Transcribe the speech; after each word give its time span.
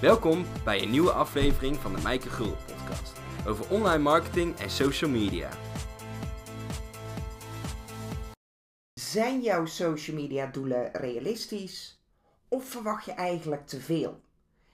Welkom 0.00 0.44
bij 0.64 0.82
een 0.82 0.90
nieuwe 0.90 1.10
aflevering 1.10 1.76
van 1.76 1.94
de 1.94 2.02
Mijke 2.02 2.28
Gul 2.28 2.56
podcast 2.66 3.12
over 3.46 3.70
online 3.70 4.02
marketing 4.02 4.56
en 4.56 4.70
social 4.70 5.10
media. 5.10 5.50
Zijn 8.94 9.40
jouw 9.40 9.66
social 9.66 10.16
media 10.16 10.46
doelen 10.46 10.92
realistisch? 10.92 12.02
Of 12.48 12.64
verwacht 12.64 13.04
je 13.04 13.12
eigenlijk 13.12 13.66
te 13.66 13.80
veel? 13.80 14.20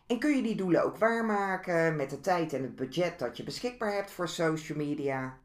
En 0.07 0.18
kun 0.18 0.36
je 0.36 0.43
die 0.43 0.57
doelen 0.57 0.84
ook 0.84 0.96
waarmaken 0.96 1.96
met 1.96 2.11
de 2.11 2.20
tijd 2.20 2.52
en 2.52 2.62
het 2.62 2.77
budget 2.77 3.18
dat 3.18 3.36
je 3.36 3.45
beschikbaar 3.45 3.95
hebt 3.95 4.11
voor 4.11 4.29
social 4.29 4.79
media? 4.79 5.38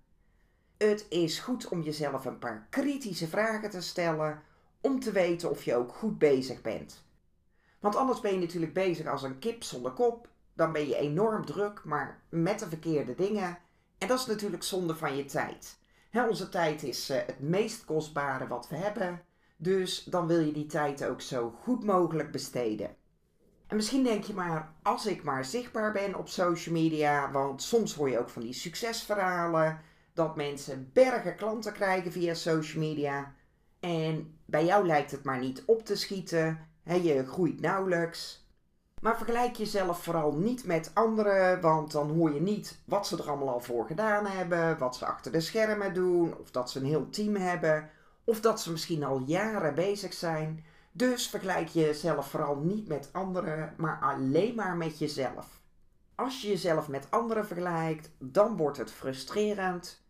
Het 0.77 1.05
is 1.09 1.39
goed 1.39 1.67
om 1.67 1.81
jezelf 1.81 2.25
een 2.25 2.39
paar 2.39 2.67
kritische 2.69 3.27
vragen 3.27 3.69
te 3.69 3.81
stellen 3.81 4.41
om 4.81 4.99
te 4.99 5.11
weten 5.11 5.49
of 5.49 5.63
je 5.63 5.75
ook 5.75 5.93
goed 5.93 6.17
bezig 6.17 6.61
bent. 6.61 7.03
Want 7.81 7.95
anders 7.95 8.19
ben 8.19 8.33
je 8.33 8.39
natuurlijk 8.39 8.73
bezig 8.73 9.07
als 9.07 9.23
een 9.23 9.39
kip 9.39 9.63
zonder 9.63 9.91
kop. 9.91 10.27
Dan 10.53 10.71
ben 10.71 10.87
je 10.87 10.95
enorm 10.95 11.45
druk, 11.45 11.81
maar 11.83 12.21
met 12.29 12.59
de 12.59 12.67
verkeerde 12.67 13.15
dingen. 13.15 13.57
En 13.97 14.07
dat 14.07 14.19
is 14.19 14.25
natuurlijk 14.25 14.63
zonde 14.63 14.95
van 14.95 15.15
je 15.15 15.25
tijd. 15.25 15.79
onze 16.29 16.49
tijd 16.49 16.83
is 16.83 17.09
eh, 17.09 17.17
het 17.25 17.39
meest 17.39 17.85
kostbare 17.85 18.47
wat 18.47 18.69
we 18.69 18.75
hebben. 18.75 19.21
Dus 19.57 20.03
dan 20.03 20.27
wil 20.27 20.39
je 20.39 20.51
die 20.51 20.65
tijd 20.65 21.05
ook 21.05 21.21
zo 21.21 21.55
goed 21.61 21.83
mogelijk 21.83 22.31
besteden. 22.31 22.95
En 23.67 23.75
misschien 23.75 24.03
denk 24.03 24.23
je 24.23 24.33
maar, 24.33 24.73
als 24.81 25.05
ik 25.05 25.23
maar 25.23 25.45
zichtbaar 25.45 25.91
ben 25.91 26.15
op 26.15 26.29
social 26.29 26.75
media, 26.75 27.31
want 27.31 27.61
soms 27.61 27.95
hoor 27.95 28.09
je 28.09 28.19
ook 28.19 28.29
van 28.29 28.41
die 28.41 28.53
succesverhalen, 28.53 29.81
dat 30.13 30.35
mensen 30.35 30.89
bergen 30.93 31.35
klanten 31.35 31.73
krijgen 31.73 32.11
via 32.11 32.33
social 32.33 32.83
media. 32.83 33.33
En 33.79 34.39
bij 34.45 34.65
jou 34.65 34.85
lijkt 34.85 35.11
het 35.11 35.23
maar 35.23 35.39
niet 35.39 35.63
op 35.65 35.85
te 35.85 35.95
schieten 35.95 36.70
je 36.83 37.25
groeit 37.27 37.61
nauwelijks. 37.61 38.45
Maar 39.01 39.17
vergelijk 39.17 39.55
jezelf 39.55 40.03
vooral 40.03 40.31
niet 40.31 40.65
met 40.65 40.91
anderen, 40.93 41.61
want 41.61 41.91
dan 41.91 42.09
hoor 42.09 42.33
je 42.33 42.41
niet 42.41 42.79
wat 42.85 43.07
ze 43.07 43.17
er 43.17 43.29
allemaal 43.29 43.49
al 43.49 43.59
voor 43.59 43.85
gedaan 43.85 44.25
hebben, 44.25 44.77
wat 44.77 44.95
ze 44.95 45.05
achter 45.05 45.31
de 45.31 45.41
schermen 45.41 45.93
doen, 45.93 46.37
of 46.37 46.51
dat 46.51 46.71
ze 46.71 46.79
een 46.79 46.85
heel 46.85 47.09
team 47.09 47.35
hebben, 47.35 47.89
of 48.23 48.41
dat 48.41 48.61
ze 48.61 48.71
misschien 48.71 49.03
al 49.03 49.21
jaren 49.25 49.75
bezig 49.75 50.13
zijn. 50.13 50.63
Dus 50.91 51.27
vergelijk 51.29 51.67
jezelf 51.67 52.29
vooral 52.29 52.55
niet 52.55 52.87
met 52.87 53.09
anderen, 53.11 53.73
maar 53.77 53.99
alleen 54.01 54.55
maar 54.55 54.75
met 54.75 54.99
jezelf. 54.99 55.61
Als 56.15 56.41
je 56.41 56.47
jezelf 56.47 56.87
met 56.87 57.07
anderen 57.09 57.45
vergelijkt, 57.45 58.09
dan 58.17 58.57
wordt 58.57 58.77
het 58.77 58.91
frustrerend. 58.91 60.00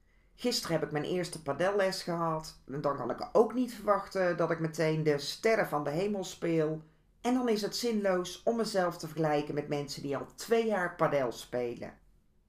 Gisteren 0.42 0.80
heb 0.80 0.86
ik 0.86 0.92
mijn 0.92 1.04
eerste 1.04 1.42
padelles 1.42 2.04
gehad. 2.04 2.58
Dan 2.66 2.82
kan 2.82 3.10
ik 3.10 3.30
ook 3.32 3.54
niet 3.54 3.74
verwachten 3.74 4.38
dat 4.38 4.52
ik 4.52 4.60
meteen 4.60 5.04
de 5.04 5.18
sterren 5.18 5.68
van 5.68 5.84
de 5.84 5.90
hemel 5.90 6.24
speel. 6.24 6.82
En 7.22 7.34
dan 7.34 7.50
is 7.50 7.62
het 7.62 7.76
zinloos 7.76 8.42
om 8.44 8.56
mezelf 8.56 8.98
te 8.98 9.08
vergelijken 9.08 9.54
met 9.54 9.68
mensen 9.68 10.02
die 10.02 10.18
al 10.18 10.26
twee 10.36 10.66
jaar 10.66 10.96
padel 10.96 11.32
spelen. 11.32 11.94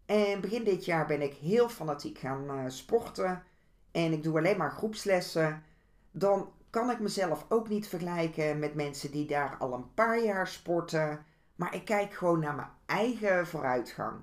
En 0.06 0.40
begin 0.40 0.64
dit 0.64 0.84
jaar 0.84 1.06
ben 1.06 1.22
ik 1.22 1.34
heel 1.34 1.68
fanatiek 1.68 2.18
gaan 2.18 2.44
uh, 2.50 2.64
sporten. 2.66 3.42
En 3.90 4.12
ik 4.12 4.22
doe 4.22 4.38
alleen 4.38 4.58
maar 4.58 4.72
groepslessen. 4.72 5.62
Dan 6.10 6.52
kan 6.70 6.90
ik 6.90 7.00
mezelf 7.00 7.46
ook 7.48 7.68
niet 7.68 7.88
vergelijken 7.88 8.58
met 8.58 8.74
mensen 8.74 9.10
die 9.10 9.26
daar 9.26 9.56
al 9.58 9.72
een 9.72 9.94
paar 9.94 10.22
jaar 10.22 10.48
sporten. 10.48 11.24
Maar 11.54 11.74
ik 11.74 11.84
kijk 11.84 12.14
gewoon 12.14 12.40
naar 12.40 12.54
mijn 12.54 12.70
eigen 12.86 13.46
vooruitgang. 13.46 14.20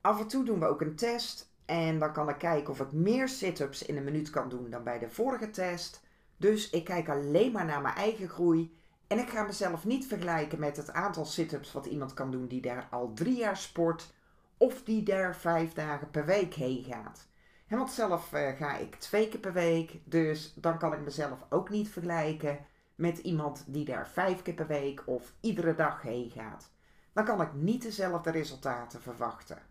Af 0.00 0.20
en 0.20 0.26
toe 0.26 0.44
doen 0.44 0.60
we 0.60 0.66
ook 0.66 0.80
een 0.80 0.96
test 0.96 1.49
en 1.70 1.98
dan 1.98 2.12
kan 2.12 2.28
ik 2.28 2.38
kijken 2.38 2.72
of 2.72 2.80
ik 2.80 2.92
meer 2.92 3.28
sit-ups 3.28 3.82
in 3.82 3.96
een 3.96 4.04
minuut 4.04 4.30
kan 4.30 4.48
doen 4.48 4.70
dan 4.70 4.84
bij 4.84 4.98
de 4.98 5.08
vorige 5.08 5.50
test. 5.50 6.02
Dus 6.36 6.70
ik 6.70 6.84
kijk 6.84 7.08
alleen 7.08 7.52
maar 7.52 7.64
naar 7.64 7.80
mijn 7.80 7.94
eigen 7.94 8.28
groei. 8.28 8.78
En 9.06 9.18
ik 9.18 9.28
ga 9.28 9.42
mezelf 9.42 9.84
niet 9.84 10.06
vergelijken 10.06 10.60
met 10.60 10.76
het 10.76 10.92
aantal 10.92 11.24
sit-ups 11.24 11.72
wat 11.72 11.86
iemand 11.86 12.14
kan 12.14 12.30
doen 12.30 12.46
die 12.46 12.60
daar 12.60 12.88
al 12.90 13.12
drie 13.12 13.36
jaar 13.36 13.56
sport. 13.56 14.14
Of 14.56 14.82
die 14.82 15.02
daar 15.02 15.36
vijf 15.36 15.72
dagen 15.72 16.10
per 16.10 16.26
week 16.26 16.54
heen 16.54 16.84
gaat. 16.84 17.28
En 17.66 17.76
want 17.76 17.90
zelf 17.90 18.32
uh, 18.32 18.48
ga 18.56 18.76
ik 18.76 18.94
twee 18.94 19.28
keer 19.28 19.40
per 19.40 19.52
week. 19.52 20.00
Dus 20.04 20.54
dan 20.54 20.78
kan 20.78 20.92
ik 20.92 21.00
mezelf 21.00 21.38
ook 21.48 21.70
niet 21.70 21.88
vergelijken 21.88 22.58
met 22.94 23.18
iemand 23.18 23.64
die 23.66 23.84
daar 23.84 24.08
vijf 24.08 24.42
keer 24.42 24.54
per 24.54 24.66
week 24.66 25.02
of 25.06 25.32
iedere 25.40 25.74
dag 25.74 26.02
heen 26.02 26.30
gaat. 26.30 26.70
Dan 27.12 27.24
kan 27.24 27.40
ik 27.40 27.52
niet 27.52 27.82
dezelfde 27.82 28.30
resultaten 28.30 29.02
verwachten. 29.02 29.69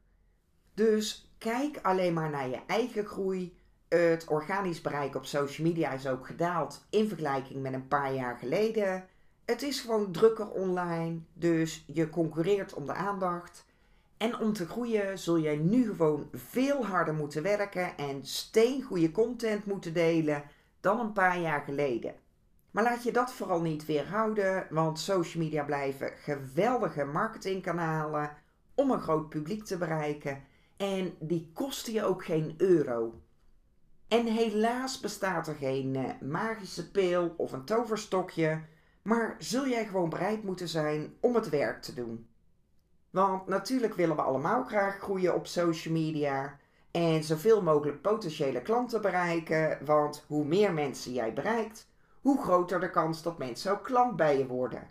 Dus 0.80 1.32
kijk 1.38 1.80
alleen 1.82 2.14
maar 2.14 2.30
naar 2.30 2.50
je 2.50 2.60
eigen 2.68 3.06
groei. 3.06 3.58
Het 3.88 4.26
organisch 4.28 4.82
bereik 4.82 5.16
op 5.16 5.26
social 5.26 5.68
media 5.68 5.92
is 5.92 6.08
ook 6.08 6.26
gedaald 6.26 6.86
in 6.90 7.08
vergelijking 7.08 7.62
met 7.62 7.74
een 7.74 7.88
paar 7.88 8.14
jaar 8.14 8.38
geleden. 8.38 9.06
Het 9.46 9.62
is 9.62 9.82
gewoon 9.82 10.12
drukker 10.12 10.50
online, 10.50 11.20
dus 11.34 11.84
je 11.88 12.10
concurreert 12.10 12.74
om 12.74 12.86
de 12.86 12.94
aandacht. 12.94 13.66
En 14.18 14.40
om 14.40 14.54
te 14.54 14.68
groeien 14.68 15.20
zul 15.20 15.40
jij 15.40 15.56
nu 15.56 15.86
gewoon 15.86 16.30
veel 16.34 16.86
harder 16.86 17.14
moeten 17.14 17.44
werken 17.44 17.98
en 17.98 18.26
steengoede 18.26 19.12
content 19.12 19.66
moeten 19.66 19.94
delen 19.94 20.44
dan 20.80 21.00
een 21.00 21.14
paar 21.14 21.40
jaar 21.40 21.62
geleden. 21.62 22.16
Maar 22.72 22.84
laat 22.84 23.04
je 23.04 23.12
dat 23.12 23.34
vooral 23.34 23.62
niet 23.62 23.86
weerhouden, 23.86 24.68
want 24.70 25.00
social 25.00 25.44
media 25.44 25.64
blijven 25.64 26.12
geweldige 26.18 27.04
marketingkanalen 27.04 28.32
om 28.74 28.92
een 28.92 29.02
groot 29.02 29.30
publiek 29.30 29.66
te 29.66 29.78
bereiken 29.78 30.48
en 30.80 31.16
die 31.20 31.50
kosten 31.54 31.94
je 31.94 32.04
ook 32.04 32.26
geen 32.26 32.54
euro. 32.58 33.22
En 34.08 34.26
helaas 34.26 35.00
bestaat 35.00 35.48
er 35.48 35.56
geen 35.56 35.96
uh, 35.96 36.10
magische 36.22 36.92
pil 36.92 37.34
of 37.38 37.52
een 37.52 37.66
toverstokje, 37.66 38.62
maar 39.02 39.36
zul 39.40 39.68
jij 39.68 39.86
gewoon 39.86 40.10
bereid 40.10 40.44
moeten 40.44 40.68
zijn 40.68 41.14
om 41.20 41.36
het 41.36 41.50
werk 41.50 41.82
te 41.82 41.94
doen. 41.94 42.28
Want 43.10 43.48
natuurlijk 43.48 43.94
willen 43.94 44.16
we 44.16 44.22
allemaal 44.22 44.64
graag 44.64 44.98
groeien 45.00 45.36
op 45.36 45.48
social 45.48 45.94
media 45.94 46.60
en 46.92 47.24
zoveel 47.24 47.62
mogelijk 47.62 48.02
potentiële 48.02 48.62
klanten 48.62 49.02
bereiken, 49.02 49.86
want 49.86 50.26
hoe 50.28 50.46
meer 50.46 50.74
mensen 50.74 51.14
jij 51.14 51.34
bereikt, 51.34 51.88
hoe 52.22 52.42
groter 52.42 52.80
de 52.80 52.90
kans 52.90 53.24
dat 53.24 53.38
mensen 53.38 53.72
ook 53.72 53.84
klant 53.84 54.16
bij 54.16 54.38
je 54.38 54.48
worden. 54.48 54.88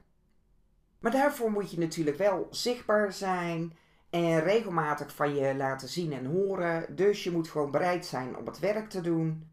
Maar 0.99 1.13
daarvoor 1.13 1.51
moet 1.51 1.71
je 1.71 1.79
natuurlijk 1.79 2.19
wel 2.19 2.47
zichtbaar 2.51 3.13
zijn 3.13 3.77
en 4.11 4.41
regelmatig 4.41 5.15
van 5.15 5.35
je 5.35 5.55
laten 5.55 5.89
zien 5.89 6.13
en 6.13 6.27
horen. 6.27 6.97
Dus 6.97 7.25
je 7.25 7.31
moet 7.31 7.49
gewoon 7.49 7.71
bereid 7.71 8.07
zijn 8.07 8.37
om 8.37 8.47
het 8.47 8.59
werk 8.59 8.91
te 8.91 9.01
doen. 9.01 9.51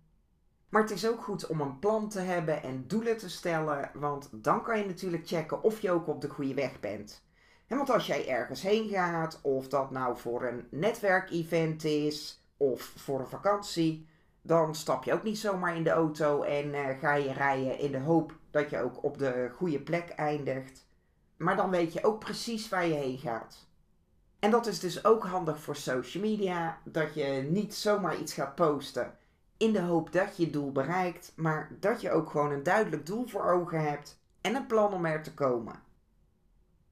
Maar 0.70 0.82
het 0.82 0.92
is 0.92 1.08
ook 1.08 1.24
goed 1.24 1.48
om 1.48 1.62
een 1.62 1.80
plan 1.80 2.10
te 2.10 2.20
hebben 2.20 2.64
en 2.64 2.84
doelen 2.88 3.18
te 3.18 3.30
stellen, 3.30 3.90
want 3.94 4.30
dan 4.32 4.64
kan 4.64 4.80
je 4.80 4.86
natuurlijk 4.86 5.28
checken 5.28 5.64
of 5.64 5.80
je 5.80 5.92
ook 5.92 6.08
op 6.08 6.22
de 6.22 6.30
goede 6.30 6.54
weg 6.54 6.80
bent. 6.80 7.24
En 7.68 7.78
want 7.78 7.90
als 7.90 8.08
jij 8.08 8.28
ergens 8.28 8.62
heen 8.62 8.90
gaat, 8.90 9.40
of 9.42 9.68
dat 9.68 9.92
nou 9.92 10.18
voor 10.18 10.44
een 10.44 10.68
netwerkevent 10.70 11.84
is 11.84 12.46
of 12.58 12.82
voor 12.82 13.20
een 13.20 13.28
vakantie, 13.28 14.08
dan 14.42 14.76
stap 14.76 15.04
je 15.04 15.14
ook 15.14 15.24
niet 15.24 15.38
zomaar 15.38 15.76
in 15.76 15.84
de 15.84 15.90
auto 15.90 16.42
en 16.42 16.68
uh, 16.68 16.88
ga 17.00 17.14
je 17.14 17.34
rijden 17.34 17.80
in 17.80 17.92
de 17.92 18.00
hoop 18.00 18.36
dat 18.52 18.70
je 18.70 18.82
ook 18.82 19.04
op 19.04 19.18
de 19.18 19.50
goede 19.56 19.80
plek 19.80 20.10
eindigt. 20.10 20.88
Maar 21.38 21.56
dan 21.56 21.70
weet 21.70 21.94
je 21.94 22.04
ook 22.04 22.20
precies 22.20 22.70
waar 22.70 22.88
je 22.88 22.94
heen 22.94 23.18
gaat. 23.18 23.65
En 24.46 24.52
dat 24.52 24.68
is 24.68 24.80
dus 24.80 25.06
ook 25.06 25.26
handig 25.26 25.60
voor 25.60 25.76
social 25.76 26.24
media, 26.24 26.80
dat 26.84 27.14
je 27.14 27.48
niet 27.50 27.76
zomaar 27.76 28.20
iets 28.20 28.34
gaat 28.34 28.56
posten 28.56 29.18
in 29.58 29.74
de 29.74 29.82
hoop 29.82 30.12
dat 30.12 30.38
je 30.38 30.44
het 30.44 30.54
doel 30.54 30.72
bereikt, 30.72 31.34
maar 31.36 31.72
dat 31.80 32.02
je 32.02 32.12
ook 32.12 32.30
gewoon 32.30 32.52
een 32.52 32.64
duidelijk 32.64 33.06
doel 33.06 33.28
voor 33.28 33.52
ogen 33.52 33.82
hebt 33.82 34.20
en 34.42 34.56
een 34.56 34.66
plan 34.66 34.94
om 34.94 35.06
er 35.06 35.24
te 35.24 35.34
komen. 35.34 35.84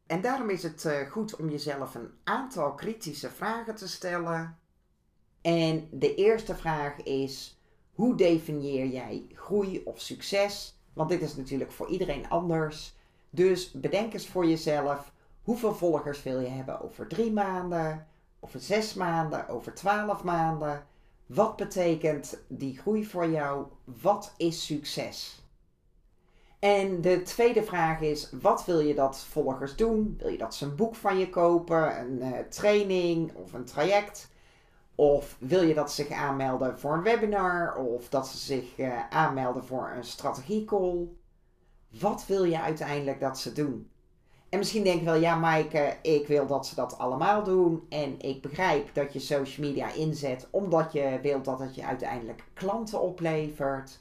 En 0.07 0.21
daarom 0.21 0.49
is 0.49 0.63
het 0.63 0.85
eh, 0.85 1.11
goed 1.11 1.35
om 1.35 1.49
jezelf 1.49 1.95
een 1.95 2.09
aantal 2.23 2.73
kritische 2.73 3.29
vragen 3.29 3.75
te 3.75 3.87
stellen. 3.87 4.59
En 5.41 5.87
de 5.91 6.15
eerste 6.15 6.55
vraag 6.55 7.03
is: 7.03 7.59
hoe 7.93 8.15
definieer 8.15 8.87
jij 8.87 9.27
groei 9.33 9.81
of 9.85 10.01
succes? 10.01 10.77
Want 10.93 11.09
dit 11.09 11.21
is 11.21 11.35
natuurlijk 11.35 11.71
voor 11.71 11.89
iedereen 11.89 12.29
anders. 12.29 12.95
Dus 13.29 13.71
bedenk 13.71 14.13
eens 14.13 14.27
voor 14.27 14.45
jezelf 14.45 15.12
Hoeveel 15.43 15.73
volgers 15.75 16.23
wil 16.23 16.39
je 16.39 16.47
hebben 16.47 16.81
over 16.81 17.07
drie 17.07 17.31
maanden, 17.31 18.07
over 18.39 18.59
zes 18.59 18.93
maanden, 18.93 19.47
over 19.47 19.73
twaalf 19.73 20.23
maanden? 20.23 20.85
Wat 21.25 21.55
betekent 21.55 22.43
die 22.47 22.77
groei 22.77 23.05
voor 23.05 23.29
jou? 23.29 23.65
Wat 23.83 24.33
is 24.37 24.65
succes? 24.65 25.43
En 26.59 27.01
de 27.01 27.21
tweede 27.21 27.63
vraag 27.63 28.01
is: 28.01 28.29
wat 28.41 28.65
wil 28.65 28.79
je 28.79 28.93
dat 28.93 29.19
volgers 29.19 29.75
doen? 29.75 30.15
Wil 30.17 30.29
je 30.29 30.37
dat 30.37 30.55
ze 30.55 30.65
een 30.65 30.75
boek 30.75 30.95
van 30.95 31.17
je 31.17 31.29
kopen, 31.29 31.99
een 31.99 32.17
uh, 32.17 32.39
training 32.39 33.35
of 33.35 33.53
een 33.53 33.65
traject? 33.65 34.31
Of 34.95 35.37
wil 35.39 35.63
je 35.63 35.73
dat 35.73 35.91
ze 35.91 36.03
zich 36.03 36.13
aanmelden 36.13 36.79
voor 36.79 36.93
een 36.93 37.03
webinar 37.03 37.75
of 37.75 38.09
dat 38.09 38.27
ze 38.27 38.37
zich 38.37 38.77
uh, 38.77 39.09
aanmelden 39.09 39.65
voor 39.65 39.91
een 39.95 40.03
strategiecall? 40.03 41.07
Wat 41.99 42.25
wil 42.25 42.43
je 42.43 42.61
uiteindelijk 42.61 43.19
dat 43.19 43.39
ze 43.39 43.53
doen? 43.53 43.91
En 44.53 44.59
misschien 44.59 44.83
denk 44.83 44.99
je 44.99 45.05
wel, 45.05 45.15
ja 45.15 45.35
Maaike, 45.35 45.97
ik 46.01 46.27
wil 46.27 46.47
dat 46.47 46.67
ze 46.67 46.75
dat 46.75 46.97
allemaal 46.97 47.43
doen. 47.43 47.85
En 47.89 48.19
ik 48.19 48.41
begrijp 48.41 48.93
dat 48.93 49.13
je 49.13 49.19
social 49.19 49.67
media 49.67 49.93
inzet 49.93 50.47
omdat 50.51 50.91
je 50.91 51.19
wilt 51.21 51.45
dat 51.45 51.59
het 51.59 51.75
je 51.75 51.85
uiteindelijk 51.85 52.43
klanten 52.53 53.01
oplevert. 53.01 53.99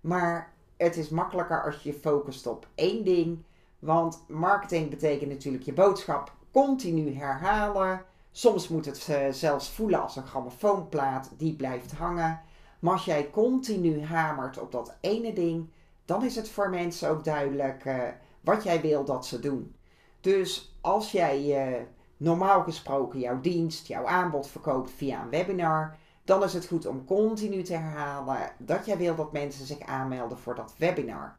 Maar 0.00 0.52
het 0.76 0.96
is 0.96 1.08
makkelijker 1.08 1.64
als 1.64 1.82
je 1.82 1.92
je 1.92 1.98
focust 1.98 2.46
op 2.46 2.66
één 2.74 3.04
ding. 3.04 3.42
Want 3.78 4.24
marketing 4.28 4.90
betekent 4.90 5.30
natuurlijk 5.30 5.64
je 5.64 5.72
boodschap 5.72 6.32
continu 6.50 7.14
herhalen. 7.14 8.04
Soms 8.32 8.68
moet 8.68 8.86
het 8.86 9.06
uh, 9.10 9.16
zelfs 9.30 9.70
voelen 9.70 10.02
als 10.02 10.16
een 10.16 10.26
grammofoonplaat 10.26 11.30
die 11.36 11.56
blijft 11.56 11.92
hangen. 11.92 12.40
Maar 12.78 12.92
als 12.92 13.04
jij 13.04 13.30
continu 13.30 14.04
hamert 14.04 14.58
op 14.58 14.72
dat 14.72 14.96
ene 15.00 15.32
ding, 15.32 15.68
dan 16.04 16.24
is 16.24 16.36
het 16.36 16.48
voor 16.48 16.70
mensen 16.70 17.10
ook 17.10 17.24
duidelijk 17.24 17.84
uh, 17.84 18.02
wat 18.40 18.62
jij 18.62 18.80
wil 18.80 19.04
dat 19.04 19.26
ze 19.26 19.40
doen. 19.40 19.74
Dus 20.22 20.76
als 20.80 21.12
jij 21.12 21.70
uh, 21.72 21.82
normaal 22.16 22.62
gesproken 22.62 23.20
jouw 23.20 23.40
dienst, 23.40 23.86
jouw 23.86 24.06
aanbod 24.06 24.48
verkoopt 24.48 24.90
via 24.90 25.22
een 25.22 25.30
webinar, 25.30 25.96
dan 26.24 26.42
is 26.42 26.52
het 26.52 26.66
goed 26.66 26.86
om 26.86 27.04
continu 27.04 27.62
te 27.62 27.74
herhalen 27.74 28.52
dat 28.58 28.86
jij 28.86 28.96
wil 28.96 29.14
dat 29.14 29.32
mensen 29.32 29.66
zich 29.66 29.80
aanmelden 29.80 30.38
voor 30.38 30.54
dat 30.54 30.74
webinar. 30.78 31.36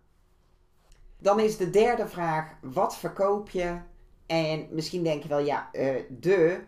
Dan 1.17 1.39
is 1.39 1.57
de 1.57 1.69
derde 1.69 2.07
vraag: 2.07 2.55
wat 2.61 2.95
verkoop 2.95 3.49
je? 3.49 3.77
En 4.25 4.67
misschien 4.71 5.03
denk 5.03 5.23
je 5.23 5.29
wel, 5.29 5.39
ja, 5.39 5.69
uh, 5.73 6.01
de. 6.09 6.63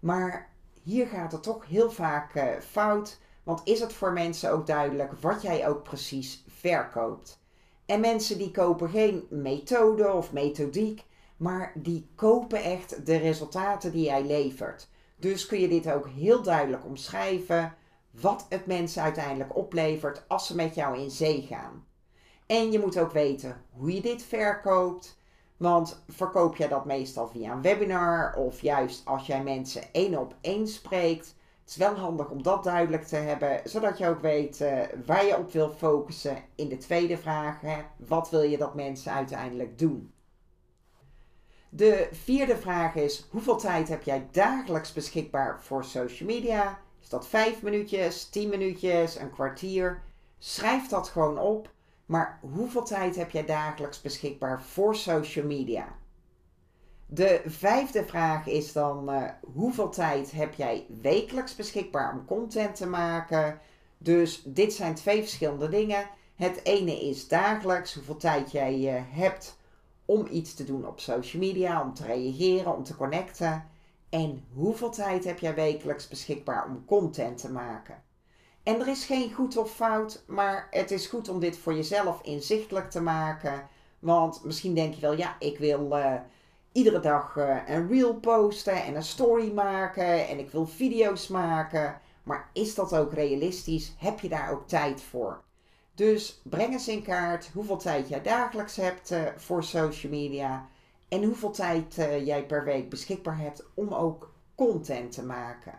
Maar 0.00 0.52
hier 0.82 1.06
gaat 1.06 1.32
het 1.32 1.42
toch 1.42 1.66
heel 1.66 1.90
vaak 1.90 2.34
uh, 2.34 2.44
fout. 2.60 3.20
Want 3.42 3.60
is 3.64 3.80
het 3.80 3.92
voor 3.92 4.12
mensen 4.12 4.52
ook 4.52 4.66
duidelijk 4.66 5.12
wat 5.12 5.42
jij 5.42 5.68
ook 5.68 5.82
precies 5.82 6.44
verkoopt? 6.48 7.42
En 7.86 8.00
mensen 8.00 8.38
die 8.38 8.50
kopen 8.50 8.88
geen 8.88 9.26
methode 9.30 10.12
of 10.12 10.32
methodiek, 10.32 11.04
maar 11.36 11.72
die 11.74 12.08
kopen 12.14 12.62
echt 12.62 13.06
de 13.06 13.16
resultaten 13.16 13.92
die 13.92 14.04
jij 14.04 14.24
levert. 14.24 14.88
Dus 15.16 15.46
kun 15.46 15.60
je 15.60 15.68
dit 15.68 15.92
ook 15.92 16.08
heel 16.08 16.42
duidelijk 16.42 16.84
omschrijven 16.84 17.74
wat 18.10 18.46
het 18.48 18.66
mensen 18.66 19.02
uiteindelijk 19.02 19.56
oplevert 19.56 20.24
als 20.28 20.46
ze 20.46 20.54
met 20.54 20.74
jou 20.74 20.98
in 20.98 21.10
zee 21.10 21.42
gaan. 21.42 21.86
En 22.46 22.72
je 22.72 22.78
moet 22.78 22.98
ook 22.98 23.12
weten 23.12 23.62
hoe 23.70 23.94
je 23.94 24.00
dit 24.00 24.22
verkoopt. 24.22 25.16
Want 25.56 26.02
verkoop 26.08 26.56
jij 26.56 26.68
dat 26.68 26.84
meestal 26.84 27.28
via 27.28 27.52
een 27.52 27.62
webinar 27.62 28.34
of 28.36 28.60
juist 28.60 29.04
als 29.04 29.26
jij 29.26 29.42
mensen 29.42 29.82
één 29.92 30.18
op 30.18 30.34
één 30.40 30.68
spreekt? 30.68 31.34
Het 31.60 31.70
is 31.70 31.76
wel 31.76 31.94
handig 31.94 32.30
om 32.30 32.42
dat 32.42 32.64
duidelijk 32.64 33.04
te 33.04 33.16
hebben, 33.16 33.60
zodat 33.64 33.98
je 33.98 34.08
ook 34.08 34.20
weet 34.20 34.60
uh, 34.60 34.80
waar 35.06 35.26
je 35.26 35.38
op 35.38 35.52
wil 35.52 35.70
focussen. 35.70 36.36
In 36.54 36.68
de 36.68 36.76
tweede 36.76 37.18
vraag, 37.18 37.60
hè, 37.60 37.76
wat 37.96 38.30
wil 38.30 38.42
je 38.42 38.58
dat 38.58 38.74
mensen 38.74 39.12
uiteindelijk 39.12 39.78
doen? 39.78 40.13
De 41.76 42.08
vierde 42.12 42.56
vraag 42.56 42.94
is: 42.94 43.26
hoeveel 43.30 43.56
tijd 43.56 43.88
heb 43.88 44.02
jij 44.02 44.26
dagelijks 44.30 44.92
beschikbaar 44.92 45.62
voor 45.62 45.84
social 45.84 46.28
media? 46.28 46.78
Is 47.02 47.08
dat 47.08 47.28
vijf 47.28 47.62
minuutjes, 47.62 48.28
tien 48.28 48.48
minuutjes, 48.48 49.16
een 49.18 49.30
kwartier? 49.30 50.02
Schrijf 50.38 50.88
dat 50.88 51.08
gewoon 51.08 51.38
op. 51.38 51.70
Maar 52.06 52.38
hoeveel 52.54 52.84
tijd 52.84 53.16
heb 53.16 53.30
jij 53.30 53.44
dagelijks 53.44 54.00
beschikbaar 54.00 54.62
voor 54.62 54.96
social 54.96 55.46
media? 55.46 55.96
De 57.06 57.42
vijfde 57.46 58.04
vraag 58.04 58.46
is 58.46 58.72
dan: 58.72 59.10
uh, 59.14 59.22
hoeveel 59.54 59.90
tijd 59.90 60.32
heb 60.32 60.54
jij 60.54 60.86
wekelijks 61.02 61.56
beschikbaar 61.56 62.12
om 62.12 62.24
content 62.24 62.74
te 62.76 62.86
maken? 62.86 63.58
Dus 63.98 64.42
dit 64.44 64.72
zijn 64.72 64.94
twee 64.94 65.20
verschillende 65.20 65.68
dingen. 65.68 66.08
Het 66.36 66.64
ene 66.64 67.00
is 67.00 67.28
dagelijks, 67.28 67.94
hoeveel 67.94 68.16
tijd 68.16 68.50
jij 68.52 68.78
uh, 68.78 69.00
hebt 69.08 69.56
om 70.04 70.26
iets 70.30 70.54
te 70.54 70.64
doen 70.64 70.86
op 70.86 71.00
social 71.00 71.42
media, 71.42 71.82
om 71.82 71.94
te 71.94 72.04
reageren, 72.04 72.76
om 72.76 72.84
te 72.84 72.96
connecten. 72.96 73.68
En 74.08 74.44
hoeveel 74.52 74.90
tijd 74.90 75.24
heb 75.24 75.38
jij 75.38 75.54
wekelijks 75.54 76.08
beschikbaar 76.08 76.66
om 76.66 76.84
content 76.84 77.38
te 77.38 77.52
maken? 77.52 78.02
En 78.62 78.80
er 78.80 78.88
is 78.88 79.04
geen 79.04 79.32
goed 79.32 79.56
of 79.56 79.70
fout, 79.70 80.22
maar 80.26 80.68
het 80.70 80.90
is 80.90 81.06
goed 81.06 81.28
om 81.28 81.40
dit 81.40 81.58
voor 81.58 81.74
jezelf 81.74 82.22
inzichtelijk 82.22 82.90
te 82.90 83.00
maken. 83.00 83.68
Want 83.98 84.44
misschien 84.44 84.74
denk 84.74 84.94
je 84.94 85.00
wel, 85.00 85.16
ja, 85.16 85.36
ik 85.38 85.58
wil 85.58 85.98
uh, 85.98 86.14
iedere 86.72 87.00
dag 87.00 87.36
uh, 87.36 87.56
een 87.66 87.88
reel 87.88 88.14
posten 88.14 88.84
en 88.84 88.94
een 88.94 89.02
story 89.02 89.52
maken 89.52 90.28
en 90.28 90.38
ik 90.38 90.50
wil 90.50 90.66
video's 90.66 91.28
maken. 91.28 92.00
Maar 92.22 92.50
is 92.52 92.74
dat 92.74 92.96
ook 92.96 93.12
realistisch? 93.12 93.94
Heb 93.98 94.20
je 94.20 94.28
daar 94.28 94.52
ook 94.52 94.68
tijd 94.68 95.02
voor? 95.02 95.42
Dus 95.94 96.40
breng 96.42 96.72
eens 96.72 96.88
in 96.88 97.02
kaart 97.02 97.50
hoeveel 97.52 97.76
tijd 97.76 98.08
jij 98.08 98.22
dagelijks 98.22 98.76
hebt 98.76 99.12
uh, 99.12 99.22
voor 99.36 99.64
social 99.64 100.12
media 100.12 100.68
en 101.08 101.22
hoeveel 101.22 101.50
tijd 101.50 101.98
uh, 101.98 102.26
jij 102.26 102.46
per 102.46 102.64
week 102.64 102.90
beschikbaar 102.90 103.38
hebt 103.38 103.64
om 103.74 103.94
ook 103.94 104.32
content 104.54 105.12
te 105.12 105.24
maken. 105.24 105.78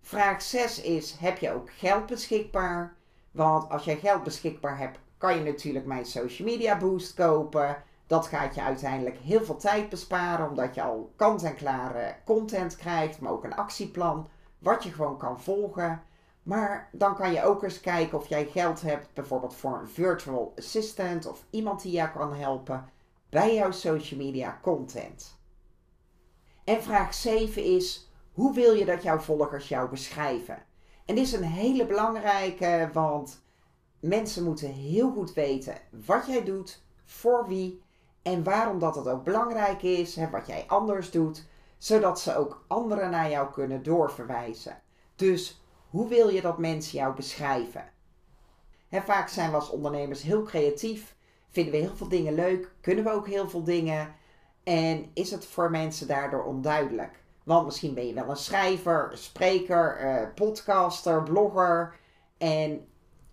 Vraag 0.00 0.42
6 0.42 0.80
is: 0.80 1.12
heb 1.18 1.38
je 1.38 1.52
ook 1.52 1.70
geld 1.70 2.06
beschikbaar? 2.06 2.94
Want 3.30 3.70
als 3.70 3.84
jij 3.84 3.96
geld 3.96 4.22
beschikbaar 4.22 4.78
hebt, 4.78 4.98
kan 5.18 5.36
je 5.36 5.42
natuurlijk 5.42 5.86
mijn 5.86 6.06
social 6.06 6.48
media 6.48 6.78
boost 6.78 7.14
kopen. 7.14 7.82
Dat 8.06 8.26
gaat 8.26 8.54
je 8.54 8.62
uiteindelijk 8.62 9.18
heel 9.18 9.44
veel 9.44 9.56
tijd 9.56 9.88
besparen, 9.88 10.48
omdat 10.48 10.74
je 10.74 10.82
al 10.82 11.12
kant-en-klare 11.16 12.14
content 12.24 12.76
krijgt, 12.76 13.20
maar 13.20 13.32
ook 13.32 13.44
een 13.44 13.54
actieplan, 13.54 14.28
wat 14.58 14.84
je 14.84 14.92
gewoon 14.92 15.18
kan 15.18 15.40
volgen. 15.40 16.02
Maar 16.46 16.88
dan 16.92 17.14
kan 17.14 17.32
je 17.32 17.42
ook 17.42 17.62
eens 17.62 17.80
kijken 17.80 18.18
of 18.18 18.28
jij 18.28 18.46
geld 18.46 18.82
hebt, 18.82 19.14
bijvoorbeeld 19.14 19.54
voor 19.54 19.78
een 19.78 19.88
virtual 19.88 20.52
assistant 20.56 21.26
of 21.26 21.44
iemand 21.50 21.82
die 21.82 21.92
jou 21.92 22.10
kan 22.10 22.34
helpen 22.34 22.90
bij 23.28 23.54
jouw 23.54 23.70
social 23.70 24.20
media 24.20 24.58
content. 24.62 25.38
En 26.64 26.82
vraag 26.82 27.14
7 27.14 27.64
is: 27.64 28.10
hoe 28.32 28.54
wil 28.54 28.72
je 28.72 28.84
dat 28.84 29.02
jouw 29.02 29.18
volgers 29.18 29.68
jou 29.68 29.88
beschrijven? 29.88 30.62
En 31.04 31.14
dit 31.14 31.24
is 31.24 31.32
een 31.32 31.42
hele 31.42 31.86
belangrijke, 31.86 32.90
want 32.92 33.42
mensen 34.00 34.44
moeten 34.44 34.72
heel 34.72 35.10
goed 35.12 35.32
weten 35.32 35.74
wat 36.06 36.26
jij 36.26 36.44
doet, 36.44 36.82
voor 37.04 37.46
wie 37.46 37.82
en 38.22 38.42
waarom 38.42 38.78
dat 38.78 38.94
het 38.94 39.08
ook 39.08 39.24
belangrijk 39.24 39.82
is, 39.82 40.16
hè, 40.16 40.30
wat 40.30 40.46
jij 40.46 40.64
anders 40.66 41.10
doet, 41.10 41.46
zodat 41.78 42.20
ze 42.20 42.36
ook 42.36 42.64
anderen 42.66 43.10
naar 43.10 43.30
jou 43.30 43.52
kunnen 43.52 43.82
doorverwijzen. 43.82 44.82
Dus 45.16 45.64
hoe 45.96 46.08
wil 46.08 46.28
je 46.28 46.40
dat 46.40 46.58
mensen 46.58 46.98
jou 46.98 47.14
beschrijven? 47.14 47.84
Vaak 48.90 49.28
zijn 49.28 49.50
we 49.50 49.56
als 49.56 49.70
ondernemers 49.70 50.22
heel 50.22 50.42
creatief, 50.42 51.16
vinden 51.50 51.72
we 51.72 51.78
heel 51.78 51.96
veel 51.96 52.08
dingen 52.08 52.34
leuk, 52.34 52.74
kunnen 52.80 53.04
we 53.04 53.10
ook 53.10 53.26
heel 53.26 53.48
veel 53.48 53.64
dingen 53.64 54.14
en 54.64 55.10
is 55.14 55.30
het 55.30 55.46
voor 55.46 55.70
mensen 55.70 56.06
daardoor 56.06 56.44
onduidelijk. 56.44 57.22
Want 57.44 57.64
misschien 57.64 57.94
ben 57.94 58.06
je 58.06 58.14
wel 58.14 58.28
een 58.28 58.36
schrijver, 58.36 59.10
spreker, 59.14 59.96
eh, 59.96 60.34
podcaster, 60.34 61.22
blogger. 61.22 61.96
En 62.38 62.86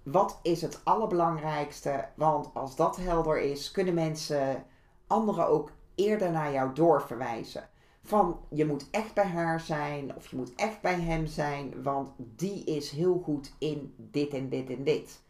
wat 0.04 0.40
is 0.42 0.62
het 0.62 0.82
allerbelangrijkste? 0.84 2.06
Want 2.16 2.50
als 2.54 2.76
dat 2.76 2.96
helder 2.96 3.42
is, 3.42 3.72
kunnen 3.72 3.94
mensen 3.94 4.66
anderen 5.08 5.48
ook 5.48 5.72
eerder 5.96 6.32
naar 6.32 6.52
jou 6.52 6.74
doorverwijzen. 6.74 7.70
Van 8.06 8.40
je 8.50 8.66
moet 8.66 8.90
echt 8.92 9.14
bij 9.14 9.26
haar 9.26 9.60
zijn 9.60 10.16
of 10.16 10.28
je 10.28 10.36
moet 10.36 10.56
echt 10.56 10.82
bij 10.82 11.00
hem 11.00 11.26
zijn, 11.26 11.84
want 11.84 12.10
die 12.18 12.64
is 12.64 12.90
heel 12.90 13.22
goed 13.24 13.54
in 13.58 13.94
dit 13.98 14.34
en 14.34 14.50
dit 14.50 14.70
en 14.70 14.84
dit. 14.84 15.22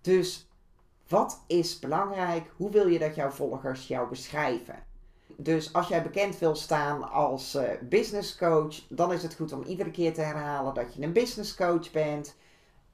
Dus 0.00 0.48
wat 1.08 1.44
is 1.46 1.78
belangrijk? 1.78 2.50
Hoe 2.56 2.70
wil 2.70 2.86
je 2.86 2.98
dat 2.98 3.14
jouw 3.14 3.30
volgers 3.30 3.88
jou 3.88 4.08
beschrijven? 4.08 4.84
Dus 5.36 5.72
als 5.72 5.88
jij 5.88 6.02
bekend 6.02 6.38
wil 6.38 6.54
staan 6.54 7.10
als 7.10 7.54
uh, 7.54 7.62
business 7.82 8.36
coach, 8.36 8.74
dan 8.88 9.12
is 9.12 9.22
het 9.22 9.34
goed 9.34 9.52
om 9.52 9.62
iedere 9.62 9.90
keer 9.90 10.14
te 10.14 10.20
herhalen 10.20 10.74
dat 10.74 10.94
je 10.94 11.02
een 11.02 11.12
business 11.12 11.54
coach 11.54 11.90
bent. 11.90 12.36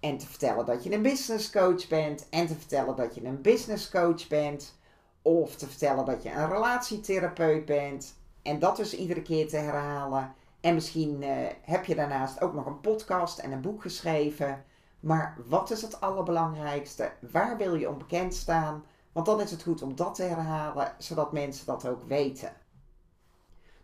En 0.00 0.18
te 0.18 0.26
vertellen 0.26 0.66
dat 0.66 0.84
je 0.84 0.92
een 0.92 1.02
business 1.02 1.50
coach 1.50 1.88
bent. 1.88 2.28
En 2.30 2.46
te 2.46 2.54
vertellen 2.54 2.96
dat 2.96 3.14
je 3.14 3.24
een 3.24 3.42
business 3.42 3.90
coach 3.90 4.28
bent. 4.28 4.78
Of 5.22 5.56
te 5.56 5.66
vertellen 5.66 6.04
dat 6.04 6.22
je 6.22 6.30
een 6.30 6.48
relatietherapeut 6.48 7.64
bent. 7.64 8.14
En 8.42 8.58
dat 8.58 8.76
dus 8.76 8.96
iedere 8.96 9.22
keer 9.22 9.48
te 9.48 9.56
herhalen. 9.56 10.34
En 10.60 10.74
misschien 10.74 11.22
uh, 11.22 11.46
heb 11.62 11.84
je 11.84 11.94
daarnaast 11.94 12.40
ook 12.40 12.54
nog 12.54 12.66
een 12.66 12.80
podcast 12.80 13.38
en 13.38 13.52
een 13.52 13.60
boek 13.60 13.82
geschreven. 13.82 14.64
Maar 15.00 15.36
wat 15.46 15.70
is 15.70 15.82
het 15.82 16.00
allerbelangrijkste? 16.00 17.12
Waar 17.32 17.56
wil 17.56 17.74
je 17.74 17.88
onbekend 17.88 18.34
staan? 18.34 18.84
Want 19.12 19.26
dan 19.26 19.40
is 19.40 19.50
het 19.50 19.62
goed 19.62 19.82
om 19.82 19.96
dat 19.96 20.14
te 20.14 20.22
herhalen, 20.22 20.94
zodat 20.98 21.32
mensen 21.32 21.66
dat 21.66 21.88
ook 21.88 22.02
weten. 22.02 22.52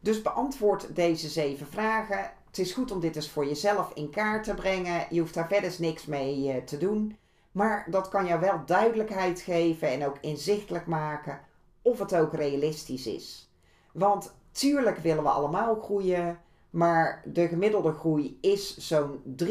Dus 0.00 0.22
beantwoord 0.22 0.94
deze 0.96 1.28
zeven 1.28 1.66
vragen. 1.66 2.32
Het 2.46 2.58
is 2.58 2.72
goed 2.72 2.90
om 2.90 3.00
dit 3.00 3.16
eens 3.16 3.30
voor 3.30 3.46
jezelf 3.46 3.90
in 3.94 4.10
kaart 4.10 4.44
te 4.44 4.54
brengen. 4.54 5.06
Je 5.10 5.20
hoeft 5.20 5.34
daar 5.34 5.48
verder 5.48 5.74
niks 5.78 6.06
mee 6.06 6.54
uh, 6.54 6.62
te 6.62 6.76
doen. 6.78 7.18
Maar 7.52 7.86
dat 7.90 8.08
kan 8.08 8.26
jou 8.26 8.40
wel 8.40 8.62
duidelijkheid 8.66 9.40
geven 9.40 9.88
en 9.88 10.06
ook 10.06 10.18
inzichtelijk 10.20 10.86
maken 10.86 11.40
of 11.82 11.98
het 11.98 12.14
ook 12.14 12.32
realistisch 12.32 13.06
is. 13.06 13.50
Want 13.92 14.34
Tuurlijk 14.58 14.98
willen 14.98 15.22
we 15.22 15.28
allemaal 15.28 15.74
groeien, 15.74 16.40
maar 16.70 17.22
de 17.24 17.48
gemiddelde 17.48 17.92
groei 17.92 18.38
is 18.40 18.76
zo'n 18.76 19.22
3%. 19.44 19.46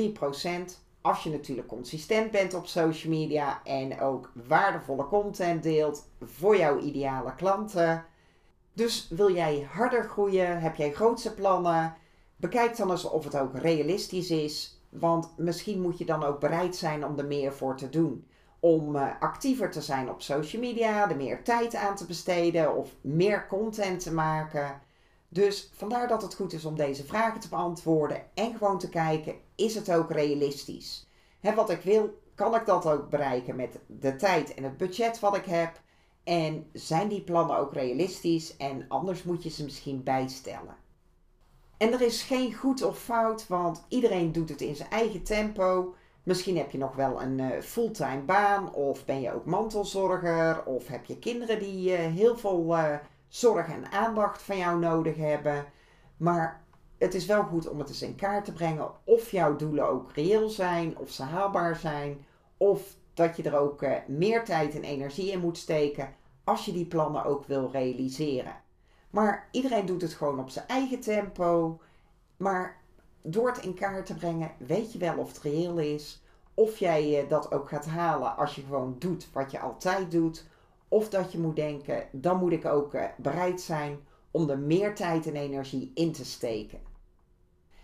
Als 1.01 1.23
je 1.23 1.29
natuurlijk 1.29 1.67
consistent 1.67 2.31
bent 2.31 2.53
op 2.53 2.65
social 2.65 3.13
media 3.13 3.63
en 3.63 3.99
ook 3.99 4.31
waardevolle 4.47 5.07
content 5.07 5.63
deelt 5.63 6.07
voor 6.21 6.57
jouw 6.57 6.79
ideale 6.79 7.35
klanten. 7.35 8.05
Dus 8.73 9.07
wil 9.09 9.33
jij 9.33 9.67
harder 9.71 10.03
groeien? 10.03 10.59
Heb 10.59 10.75
jij 10.75 10.93
grootse 10.93 11.33
plannen? 11.33 11.95
Bekijk 12.35 12.77
dan 12.77 12.91
eens 12.91 13.09
of 13.09 13.23
het 13.23 13.37
ook 13.37 13.57
realistisch 13.57 14.29
is. 14.29 14.81
Want 14.89 15.33
misschien 15.37 15.81
moet 15.81 15.97
je 15.97 16.05
dan 16.05 16.23
ook 16.23 16.39
bereid 16.39 16.75
zijn 16.75 17.05
om 17.05 17.17
er 17.17 17.25
meer 17.25 17.53
voor 17.53 17.77
te 17.77 17.89
doen. 17.89 18.27
Om 18.59 18.95
uh, 18.95 19.07
actiever 19.19 19.71
te 19.71 19.81
zijn 19.81 20.09
op 20.09 20.21
social 20.21 20.61
media, 20.61 21.09
er 21.09 21.17
meer 21.17 21.43
tijd 21.43 21.75
aan 21.75 21.95
te 21.95 22.05
besteden 22.05 22.75
of 22.75 22.95
meer 23.01 23.47
content 23.47 23.99
te 23.99 24.13
maken. 24.13 24.85
Dus 25.29 25.69
vandaar 25.73 26.07
dat 26.07 26.21
het 26.21 26.35
goed 26.35 26.53
is 26.53 26.65
om 26.65 26.75
deze 26.75 27.05
vragen 27.05 27.39
te 27.39 27.49
beantwoorden 27.49 28.21
en 28.33 28.57
gewoon 28.57 28.79
te 28.79 28.89
kijken, 28.89 29.35
is 29.55 29.75
het 29.75 29.91
ook 29.91 30.11
realistisch? 30.11 31.07
Wat 31.55 31.69
ik 31.69 31.81
wil, 31.81 32.21
kan 32.35 32.55
ik 32.55 32.65
dat 32.65 32.85
ook 32.85 33.09
bereiken 33.09 33.55
met 33.55 33.79
de 33.87 34.15
tijd 34.15 34.53
en 34.53 34.63
het 34.63 34.77
budget 34.77 35.19
wat 35.19 35.35
ik 35.35 35.45
heb? 35.45 35.81
En 36.23 36.69
zijn 36.73 37.07
die 37.07 37.21
plannen 37.21 37.57
ook 37.57 37.73
realistisch 37.73 38.57
en 38.57 38.85
anders 38.87 39.23
moet 39.23 39.43
je 39.43 39.49
ze 39.49 39.63
misschien 39.63 40.03
bijstellen? 40.03 40.75
En 41.77 41.93
er 41.93 42.01
is 42.01 42.21
geen 42.21 42.53
goed 42.53 42.83
of 42.83 42.99
fout, 42.99 43.47
want 43.47 43.85
iedereen 43.87 44.31
doet 44.31 44.49
het 44.49 44.61
in 44.61 44.75
zijn 44.75 44.89
eigen 44.89 45.23
tempo. 45.23 45.95
Misschien 46.23 46.57
heb 46.57 46.71
je 46.71 46.77
nog 46.77 46.95
wel 46.95 47.21
een 47.21 47.39
uh, 47.39 47.61
fulltime 47.61 48.21
baan, 48.21 48.73
of 48.73 49.05
ben 49.05 49.21
je 49.21 49.33
ook 49.33 49.45
mantelzorger, 49.45 50.65
of 50.65 50.87
heb 50.87 51.05
je 51.05 51.19
kinderen 51.19 51.59
die 51.59 51.91
uh, 51.91 51.97
heel 51.97 52.37
veel 52.37 52.77
uh, 52.77 52.95
zorg 53.27 53.67
en 53.67 53.91
aandacht 53.91 54.41
van 54.41 54.57
jou 54.57 54.79
nodig 54.79 55.15
hebben. 55.15 55.65
Maar 56.17 56.63
het 56.97 57.13
is 57.13 57.25
wel 57.25 57.43
goed 57.43 57.69
om 57.69 57.79
het 57.79 57.89
eens 57.89 58.01
in 58.01 58.15
kaart 58.15 58.45
te 58.45 58.53
brengen 58.53 58.91
of 59.03 59.31
jouw 59.31 59.55
doelen 59.55 59.89
ook 59.89 60.11
reëel 60.11 60.49
zijn, 60.49 60.97
of 60.97 61.09
ze 61.09 61.23
haalbaar 61.23 61.75
zijn, 61.75 62.25
of 62.57 62.95
dat 63.13 63.37
je 63.37 63.43
er 63.43 63.57
ook 63.57 63.85
meer 64.07 64.45
tijd 64.45 64.75
en 64.75 64.83
energie 64.83 65.31
in 65.31 65.39
moet 65.39 65.57
steken 65.57 66.13
als 66.43 66.65
je 66.65 66.71
die 66.71 66.85
plannen 66.85 67.25
ook 67.25 67.45
wil 67.45 67.69
realiseren. 67.71 68.55
Maar 69.09 69.47
iedereen 69.51 69.85
doet 69.85 70.01
het 70.01 70.13
gewoon 70.13 70.39
op 70.39 70.49
zijn 70.49 70.67
eigen 70.67 70.99
tempo. 70.99 71.79
Maar 72.37 72.81
door 73.21 73.47
het 73.47 73.57
in 73.57 73.73
kaart 73.73 74.05
te 74.05 74.15
brengen, 74.15 74.51
weet 74.57 74.93
je 74.93 74.99
wel 74.99 75.17
of 75.17 75.27
het 75.27 75.41
reëel 75.41 75.77
is. 75.77 76.21
Of 76.53 76.77
jij 76.77 77.21
eh, 77.21 77.29
dat 77.29 77.51
ook 77.51 77.69
gaat 77.69 77.85
halen 77.85 78.37
als 78.37 78.55
je 78.55 78.61
gewoon 78.61 78.95
doet 78.99 79.27
wat 79.33 79.51
je 79.51 79.59
altijd 79.59 80.11
doet. 80.11 80.45
Of 80.87 81.09
dat 81.09 81.31
je 81.31 81.39
moet 81.39 81.55
denken, 81.55 82.07
dan 82.11 82.37
moet 82.37 82.51
ik 82.51 82.65
ook 82.65 82.93
eh, 82.93 83.03
bereid 83.17 83.61
zijn 83.61 83.99
om 84.31 84.49
er 84.49 84.59
meer 84.59 84.95
tijd 84.95 85.27
en 85.27 85.35
energie 85.35 85.91
in 85.93 86.11
te 86.11 86.25
steken. 86.25 86.79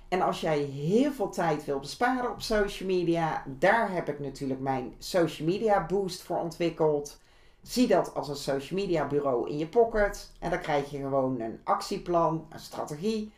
En 0.10 0.22
als 0.22 0.42
jij 0.42 0.60
heel 0.60 1.12
veel 1.12 1.30
tijd 1.30 1.66
wil 1.66 1.80
besparen 1.80 2.32
op 2.32 2.42
social 2.42 2.90
media, 2.90 3.44
daar 3.48 3.92
heb 3.92 4.10
ik 4.10 4.20
natuurlijk 4.20 4.60
mijn 4.60 4.94
social 4.98 5.48
media 5.48 5.86
boost 5.86 6.22
voor 6.22 6.38
ontwikkeld. 6.38 7.22
Zie 7.62 7.88
dat 7.88 8.14
als 8.16 8.28
een 8.28 8.36
social 8.36 8.80
media 8.80 9.08
bureau 9.08 9.50
in 9.50 9.58
je 9.58 9.68
pocket. 9.68 10.32
En 10.40 10.50
dan 10.50 10.60
krijg 10.60 10.92
je 10.92 10.98
gewoon 10.98 11.40
een 11.40 11.60
actieplan, 11.64 12.46
een 12.50 12.60
strategie, 12.60 13.32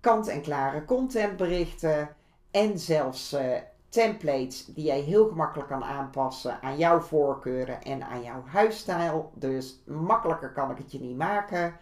kant-en-klare 0.00 0.84
contentberichten 0.84 2.16
en 2.50 2.78
zelfs 2.78 3.32
uh, 3.32 3.56
templates 3.96 4.64
die 4.64 4.84
jij 4.84 5.00
heel 5.00 5.28
gemakkelijk 5.28 5.68
kan 5.68 5.84
aanpassen 5.84 6.62
aan 6.62 6.78
jouw 6.78 7.00
voorkeuren 7.00 7.82
en 7.82 8.02
aan 8.02 8.22
jouw 8.22 8.42
huisstijl. 8.46 9.32
Dus 9.34 9.82
makkelijker 9.84 10.52
kan 10.52 10.70
ik 10.70 10.78
het 10.78 10.92
je 10.92 11.00
niet 11.00 11.16
maken. 11.16 11.76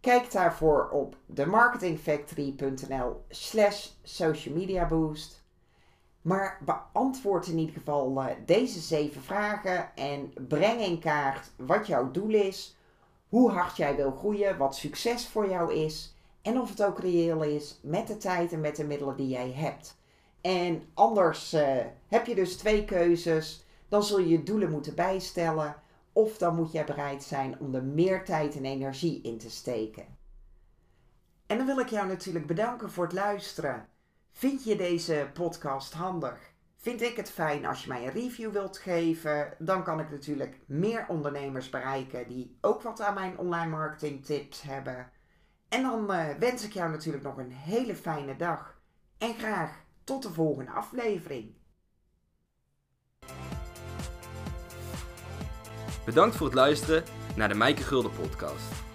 Kijk 0.00 0.32
daarvoor 0.32 0.88
op 0.88 1.16
themarketingfactory.nl 1.34 3.24
slash 3.28 3.88
social 4.02 4.54
media 4.54 4.86
boost. 4.86 5.44
Maar 6.22 6.58
beantwoord 6.64 7.46
in 7.46 7.58
ieder 7.58 7.74
geval 7.74 8.22
uh, 8.22 8.26
deze 8.46 8.80
zeven 8.80 9.22
vragen 9.22 9.96
en 9.96 10.32
breng 10.48 10.80
in 10.80 10.98
kaart 10.98 11.50
wat 11.56 11.86
jouw 11.86 12.10
doel 12.10 12.30
is, 12.30 12.76
hoe 13.28 13.50
hard 13.50 13.76
jij 13.76 13.96
wil 13.96 14.10
groeien, 14.10 14.58
wat 14.58 14.76
succes 14.76 15.28
voor 15.28 15.48
jou 15.48 15.74
is 15.74 16.16
en 16.42 16.60
of 16.60 16.68
het 16.68 16.84
ook 16.84 16.98
reëel 16.98 17.42
is 17.42 17.78
met 17.82 18.06
de 18.06 18.16
tijd 18.16 18.52
en 18.52 18.60
met 18.60 18.76
de 18.76 18.84
middelen 18.84 19.16
die 19.16 19.28
jij 19.28 19.52
hebt. 19.52 20.00
En 20.42 20.82
anders 20.94 21.54
uh, 21.54 21.78
heb 22.06 22.26
je 22.26 22.34
dus 22.34 22.56
twee 22.56 22.84
keuzes. 22.84 23.66
Dan 23.88 24.02
zul 24.02 24.18
je 24.18 24.28
je 24.28 24.42
doelen 24.42 24.70
moeten 24.70 24.94
bijstellen 24.94 25.76
of 26.12 26.38
dan 26.38 26.54
moet 26.54 26.72
jij 26.72 26.84
bereid 26.84 27.22
zijn 27.22 27.60
om 27.60 27.74
er 27.74 27.84
meer 27.84 28.24
tijd 28.24 28.56
en 28.56 28.64
energie 28.64 29.22
in 29.22 29.38
te 29.38 29.50
steken. 29.50 30.04
En 31.46 31.56
dan 31.56 31.66
wil 31.66 31.78
ik 31.78 31.88
jou 31.88 32.08
natuurlijk 32.08 32.46
bedanken 32.46 32.90
voor 32.90 33.04
het 33.04 33.12
luisteren. 33.12 33.88
Vind 34.30 34.64
je 34.64 34.76
deze 34.76 35.30
podcast 35.32 35.92
handig? 35.92 36.52
Vind 36.76 37.02
ik 37.02 37.16
het 37.16 37.30
fijn 37.30 37.66
als 37.66 37.82
je 37.82 37.88
mij 37.88 38.06
een 38.06 38.12
review 38.12 38.52
wilt 38.52 38.78
geven? 38.78 39.54
Dan 39.58 39.84
kan 39.84 40.00
ik 40.00 40.10
natuurlijk 40.10 40.60
meer 40.66 41.04
ondernemers 41.08 41.70
bereiken 41.70 42.28
die 42.28 42.58
ook 42.60 42.82
wat 42.82 43.00
aan 43.00 43.14
mijn 43.14 43.38
online 43.38 43.70
marketing 43.70 44.24
tips 44.24 44.62
hebben. 44.62 45.10
En 45.68 45.82
dan 45.82 46.12
uh, 46.12 46.28
wens 46.38 46.64
ik 46.64 46.72
jou 46.72 46.90
natuurlijk 46.90 47.24
nog 47.24 47.36
een 47.36 47.52
hele 47.52 47.94
fijne 47.94 48.36
dag. 48.36 48.80
En 49.18 49.34
graag 49.34 49.84
tot 50.12 50.22
de 50.22 50.32
volgende 50.32 50.70
aflevering. 50.70 51.54
Bedankt 56.04 56.36
voor 56.36 56.46
het 56.46 56.54
luisteren 56.54 57.04
naar 57.36 57.48
de 57.48 57.54
Mijke 57.54 57.82
Gulden 57.82 58.12
podcast. 58.12 58.91